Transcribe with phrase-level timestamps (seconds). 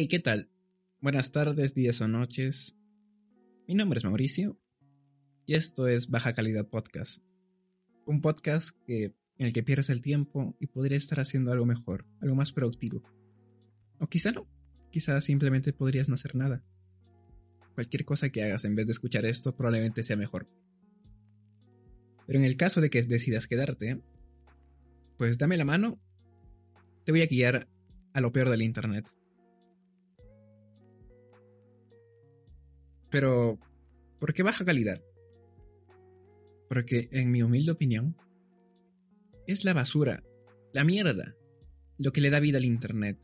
[0.00, 0.48] Hey, ¿qué tal?
[1.00, 2.76] Buenas tardes, días o noches.
[3.66, 4.56] Mi nombre es Mauricio
[5.44, 7.20] y esto es Baja Calidad Podcast.
[8.06, 9.06] Un podcast que,
[9.38, 13.02] en el que pierdes el tiempo y podrías estar haciendo algo mejor, algo más productivo.
[13.98, 14.46] O quizá no,
[14.92, 16.62] quizá simplemente podrías no hacer nada.
[17.74, 20.48] Cualquier cosa que hagas en vez de escuchar esto probablemente sea mejor.
[22.24, 24.00] Pero en el caso de que decidas quedarte,
[25.16, 26.00] pues dame la mano,
[27.02, 27.66] te voy a guiar
[28.12, 29.10] a lo peor del Internet.
[33.10, 33.58] Pero,
[34.18, 35.02] ¿por qué baja calidad?
[36.68, 38.16] Porque, en mi humilde opinión,
[39.46, 40.22] es la basura,
[40.72, 41.34] la mierda,
[41.96, 43.18] lo que le da vida al Internet.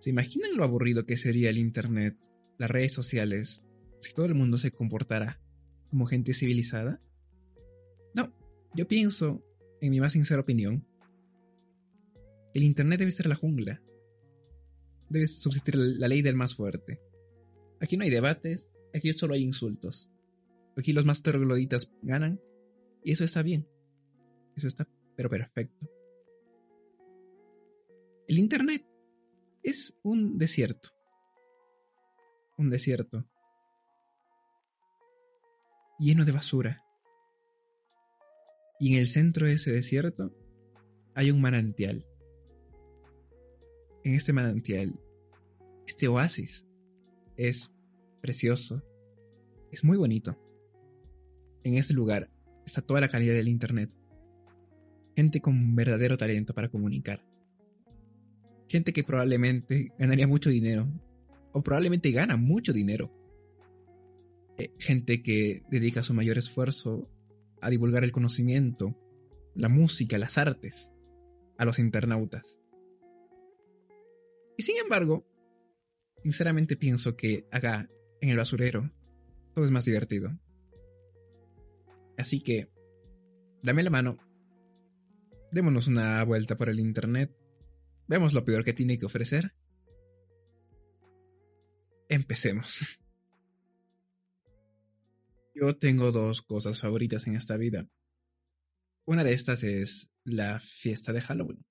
[0.00, 2.16] ¿Se imaginan lo aburrido que sería el Internet,
[2.58, 3.64] las redes sociales,
[4.00, 5.40] si todo el mundo se comportara
[5.88, 7.00] como gente civilizada?
[8.12, 8.34] No,
[8.74, 9.44] yo pienso,
[9.80, 10.84] en mi más sincera opinión,
[12.54, 13.80] el Internet debe ser la jungla.
[15.08, 17.00] Debe subsistir la ley del más fuerte.
[17.82, 20.08] Aquí no hay debates, aquí solo hay insultos.
[20.76, 22.40] Aquí los más trogloditas ganan
[23.02, 23.68] y eso está bien.
[24.56, 25.90] Eso está pero perfecto.
[28.28, 28.86] El Internet
[29.64, 30.90] es un desierto.
[32.56, 33.26] Un desierto.
[35.98, 36.84] Lleno de basura.
[38.78, 40.32] Y en el centro de ese desierto
[41.14, 42.06] hay un manantial.
[44.04, 44.98] En este manantial,
[45.86, 46.66] este oasis,
[47.36, 47.72] es
[48.20, 48.82] precioso,
[49.70, 50.38] es muy bonito.
[51.64, 52.30] En este lugar
[52.66, 53.90] está toda la calidad del Internet.
[55.16, 57.24] Gente con verdadero talento para comunicar.
[58.68, 60.88] Gente que probablemente ganaría mucho dinero.
[61.52, 63.12] O probablemente gana mucho dinero.
[64.58, 67.08] Eh, gente que dedica su mayor esfuerzo
[67.60, 68.96] a divulgar el conocimiento,
[69.54, 70.90] la música, las artes,
[71.58, 72.58] a los internautas.
[74.56, 75.26] Y sin embargo,
[76.22, 77.88] Sinceramente pienso que acá,
[78.20, 78.90] en el basurero,
[79.54, 80.38] todo es más divertido.
[82.16, 82.70] Así que,
[83.62, 84.18] dame la mano,
[85.50, 87.34] démonos una vuelta por el Internet,
[88.06, 89.54] vemos lo peor que tiene que ofrecer.
[92.08, 93.00] Empecemos.
[95.54, 97.88] Yo tengo dos cosas favoritas en esta vida.
[99.04, 101.64] Una de estas es la fiesta de Halloween.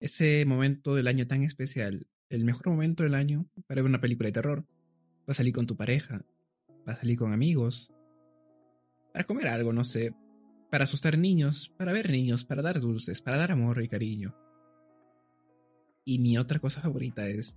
[0.00, 4.28] Ese momento del año tan especial el mejor momento del año para ver una película
[4.28, 4.64] de terror.
[5.24, 6.24] Para salir con tu pareja,
[6.84, 7.92] para salir con amigos,
[9.12, 10.14] para comer algo, no sé,
[10.70, 14.36] para asustar niños, para ver niños, para dar dulces, para dar amor y cariño.
[16.04, 17.56] Y mi otra cosa favorita es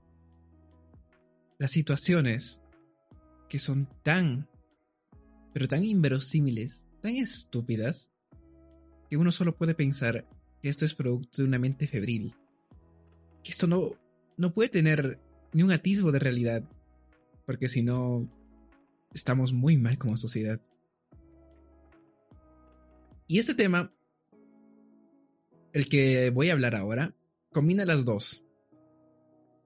[1.59, 2.63] las situaciones
[3.49, 4.47] que son tan,
[5.53, 8.09] pero tan inverosímiles, tan estúpidas,
[9.09, 10.27] que uno solo puede pensar
[10.61, 12.35] que esto es producto de una mente febril.
[13.43, 13.91] Que esto no,
[14.39, 15.19] no puede tener
[15.51, 16.63] ni un atisbo de realidad,
[17.45, 18.25] porque si no,
[19.13, 20.61] estamos muy mal como sociedad.
[23.27, 23.93] Y este tema,
[25.73, 27.13] el que voy a hablar ahora,
[27.51, 28.41] combina las dos.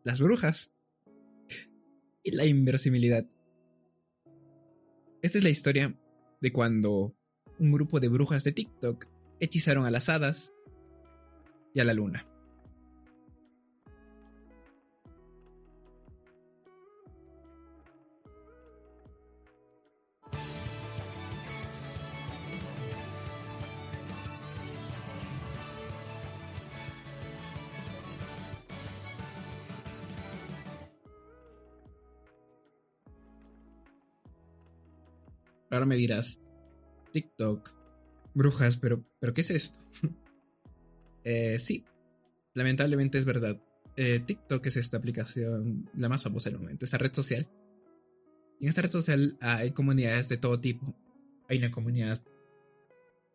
[0.03, 0.73] Las brujas
[2.23, 3.27] y la inverosimilidad.
[5.21, 5.95] Esta es la historia
[6.41, 7.15] de cuando
[7.59, 9.05] un grupo de brujas de TikTok
[9.39, 10.51] hechizaron a las hadas
[11.75, 12.32] y a la luna.
[35.73, 36.39] Ahora me dirás,
[37.13, 37.73] TikTok,
[38.35, 39.79] brujas, pero, pero ¿qué es esto?
[41.23, 41.83] eh, sí,
[42.53, 43.59] lamentablemente es verdad.
[43.95, 47.47] Eh, TikTok es esta aplicación, la más famosa del momento, esta red social.
[48.59, 50.93] Y en esta red social hay comunidades de todo tipo.
[51.49, 52.21] Hay una comunidad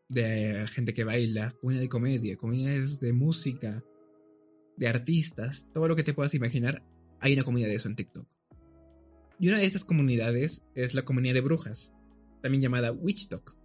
[0.09, 3.83] de gente que baila, comunidad de comedia, comunidades de música,
[4.77, 6.85] de artistas, todo lo que te puedas imaginar,
[7.19, 8.29] hay una comunidad de eso en TikTok.
[9.41, 11.93] Y una de estas comunidades es la comunidad de brujas,
[12.41, 13.57] también llamada Witchtalk.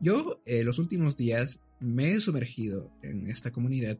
[0.00, 3.98] Yo, en eh, los últimos días, me he sumergido en esta comunidad.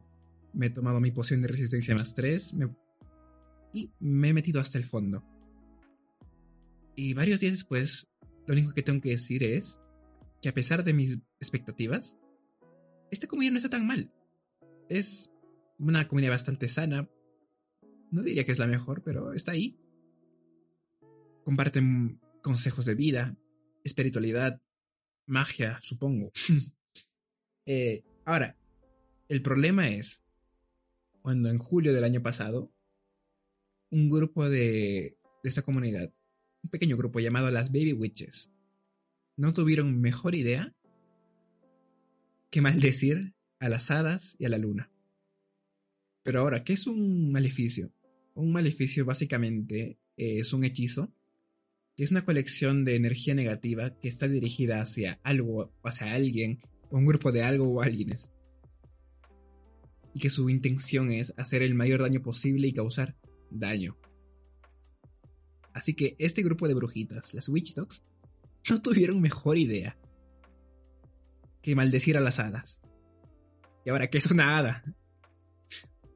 [0.53, 2.55] Me he tomado mi poción de resistencia más 3
[3.73, 5.23] y me he metido hasta el fondo.
[6.95, 8.07] Y varios días después,
[8.47, 9.79] lo único que tengo que decir es
[10.41, 12.17] que a pesar de mis expectativas,
[13.11, 14.11] esta comunidad no está tan mal.
[14.87, 15.31] Es
[15.77, 17.09] una comunidad bastante sana.
[18.11, 19.77] No diría que es la mejor, pero está ahí.
[21.43, 23.37] Comparten consejos de vida,
[23.83, 24.61] espiritualidad,
[25.25, 26.31] magia, supongo.
[27.71, 28.57] Eh, ahora,
[29.27, 30.23] el problema es
[31.21, 32.71] cuando en julio del año pasado,
[33.91, 36.11] un grupo de, de esta comunidad,
[36.63, 38.51] un pequeño grupo llamado las Baby Witches,
[39.37, 40.73] no tuvieron mejor idea
[42.49, 44.91] que maldecir a las hadas y a la luna.
[46.23, 47.93] Pero ahora, ¿qué es un maleficio?
[48.33, 51.13] Un maleficio básicamente es un hechizo
[51.99, 56.97] que es una colección de energía negativa que está dirigida hacia algo, hacia alguien, o
[56.97, 58.31] un grupo de algo o alguienes.
[60.13, 63.17] Y que su intención es hacer el mayor daño posible y causar
[63.51, 63.97] daño.
[65.73, 68.01] Así que este grupo de brujitas, las Witch Dogs,
[68.69, 69.97] no tuvieron mejor idea
[71.61, 72.79] que maldecir a las hadas.
[73.83, 74.85] Y ahora, ¿qué es una hada?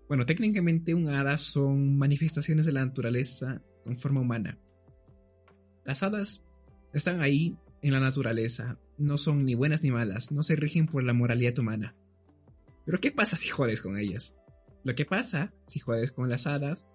[0.08, 4.58] Bueno, técnicamente un hada son manifestaciones de la naturaleza con forma humana.
[5.86, 6.42] Las hadas
[6.94, 11.04] están ahí en la naturaleza, no son ni buenas ni malas, no se rigen por
[11.04, 11.96] la moralidad humana.
[12.86, 14.36] Pero ¿qué pasa si jodes con ellas?
[14.84, 16.86] Lo que pasa si jodes con las hadas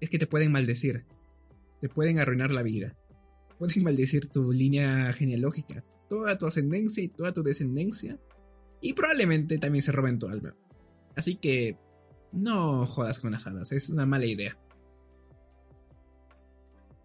[0.00, 1.04] es que te pueden maldecir,
[1.80, 2.96] te pueden arruinar la vida,
[3.58, 8.18] pueden maldecir tu línea genealógica, toda tu ascendencia y toda tu descendencia,
[8.80, 10.54] y probablemente también se roben tu alma.
[11.14, 11.78] Así que
[12.32, 14.58] no jodas con las hadas, es una mala idea.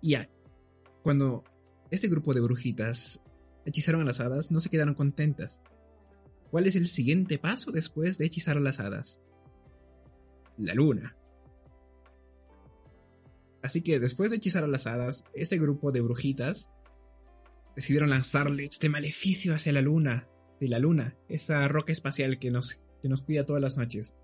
[0.02, 0.28] Ya,
[1.04, 1.44] cuando
[1.90, 3.22] este grupo de brujitas
[3.66, 5.60] hechizaron a las hadas, no se quedaron contentas.
[6.50, 9.22] ¿Cuál es el siguiente paso después de hechizar a las hadas?
[10.58, 11.16] La luna.
[13.62, 16.70] Así que después de hechizar a las hadas, este grupo de brujitas
[17.76, 20.28] decidieron lanzarle este maleficio hacia la luna,
[20.60, 24.16] de la luna, esa roca espacial que nos, que nos cuida todas las noches.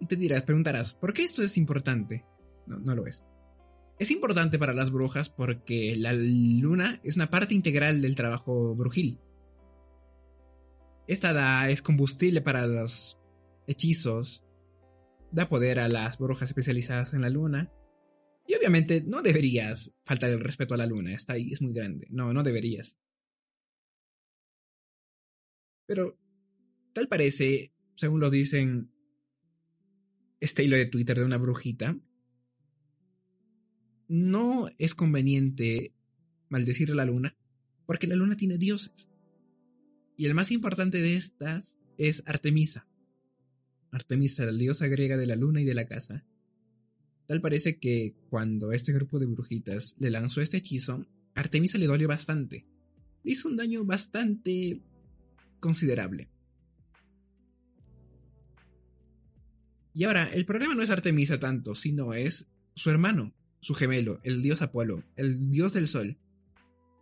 [0.00, 2.24] Y te dirás, preguntarás, ¿por qué esto es importante?
[2.66, 3.24] No, no lo es.
[3.98, 9.20] Es importante para las brujas porque la luna es una parte integral del trabajo brujil.
[11.06, 13.20] Esta da, es combustible para los
[13.66, 14.44] hechizos,
[15.30, 17.70] da poder a las brujas especializadas en la luna.
[18.46, 22.06] Y obviamente no deberías faltar el respeto a la luna, está ahí, es muy grande.
[22.10, 22.98] No, no deberías.
[25.86, 26.18] Pero
[26.92, 28.90] tal parece, según lo dicen
[30.40, 31.96] este hilo de Twitter de una brujita,
[34.08, 35.92] no es conveniente
[36.48, 37.36] maldecir a la luna,
[37.86, 39.10] porque la luna tiene dioses.
[40.16, 42.86] Y el más importante de estas es Artemisa.
[43.90, 46.24] Artemisa, la diosa griega de la luna y de la casa.
[47.26, 52.06] Tal parece que cuando este grupo de brujitas le lanzó este hechizo, Artemisa le dolió
[52.08, 52.66] bastante.
[53.22, 54.82] Le hizo un daño bastante
[55.60, 56.28] considerable.
[59.94, 63.32] Y ahora, el problema no es Artemisa tanto, sino es su hermano,
[63.64, 66.18] su gemelo, el dios Apolo, el dios del sol,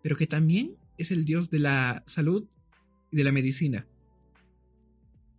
[0.00, 2.46] pero que también es el dios de la salud
[3.10, 3.88] y de la medicina.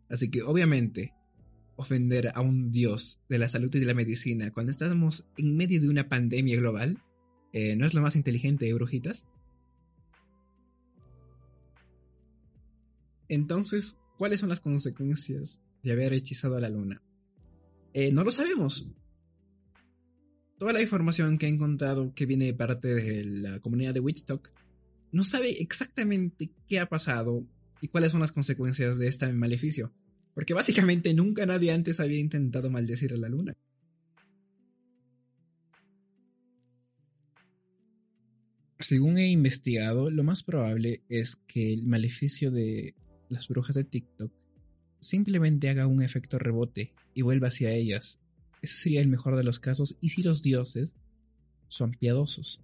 [0.09, 1.13] Así que obviamente
[1.77, 5.79] ofender a un dios de la salud y de la medicina cuando estamos en medio
[5.79, 7.01] de una pandemia global
[7.53, 9.25] eh, no es lo más inteligente, ¿eh, brujitas?
[13.29, 17.01] Entonces, ¿cuáles son las consecuencias de haber hechizado a la luna?
[17.93, 18.89] Eh, no lo sabemos
[20.63, 24.49] toda la información que he encontrado que viene de parte de la comunidad de Witchtalk
[25.11, 27.45] no sabe exactamente qué ha pasado
[27.81, 29.91] y cuáles son las consecuencias de este maleficio.
[30.33, 33.57] Porque básicamente nunca nadie antes había intentado maldecir a la luna.
[38.79, 42.95] Según he investigado, lo más probable es que el maleficio de
[43.27, 44.31] las brujas de TikTok
[45.01, 48.22] simplemente haga un efecto rebote y vuelva hacia ellas
[48.63, 50.93] ese sería el mejor de los casos y si los dioses
[51.67, 52.61] son piadosos.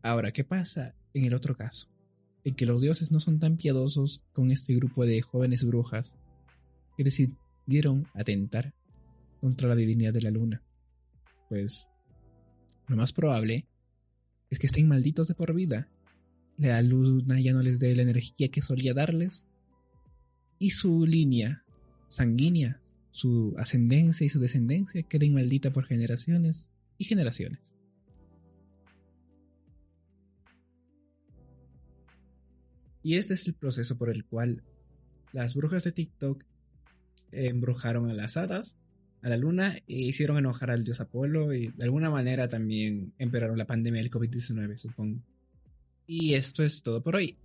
[0.00, 1.88] Ahora, ¿qué pasa en el otro caso?
[2.44, 6.14] En que los dioses no son tan piadosos con este grupo de jóvenes brujas
[6.96, 8.74] que decidieron atentar
[9.40, 10.62] contra la divinidad de la luna.
[11.48, 11.88] Pues
[12.86, 13.66] lo más probable
[14.50, 15.88] es que estén malditos de por vida.
[16.58, 19.44] La luna ya no les dé la energía que solía darles
[20.60, 21.64] y su línea
[22.06, 22.83] sanguínea
[23.14, 26.68] su ascendencia y su descendencia queden maldita por generaciones
[26.98, 27.60] y generaciones.
[33.04, 34.64] Y este es el proceso por el cual
[35.32, 36.42] las brujas de TikTok
[37.30, 38.76] embrujaron a las hadas,
[39.22, 43.56] a la luna, e hicieron enojar al dios Apolo y de alguna manera también empeoraron
[43.56, 45.20] la pandemia del COVID-19, supongo.
[46.08, 47.38] Y esto es todo por hoy.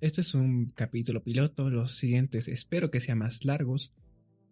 [0.00, 3.92] Esto es un capítulo piloto, los siguientes espero que sean más largos,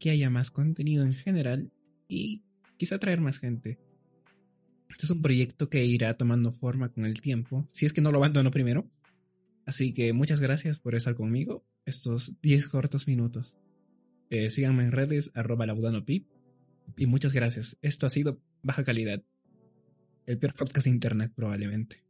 [0.03, 1.71] que haya más contenido en general
[2.09, 2.43] y
[2.77, 3.79] quizá traer más gente.
[4.91, 8.11] Este es un proyecto que irá tomando forma con el tiempo, si es que no
[8.11, 8.91] lo abandono primero.
[9.65, 13.55] Así que muchas gracias por estar conmigo estos 10 cortos minutos.
[14.29, 15.67] Eh, síganme en redes arroba
[16.05, 16.27] pip
[16.97, 17.79] y muchas gracias.
[17.81, 19.23] Esto ha sido baja calidad.
[20.27, 22.03] El peor podcast de internet probablemente.